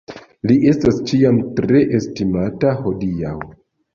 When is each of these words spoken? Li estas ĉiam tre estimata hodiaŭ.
Li 0.51 0.53
estas 0.69 1.01
ĉiam 1.11 1.37
tre 1.59 1.83
estimata 1.99 2.75
hodiaŭ. 2.87 3.37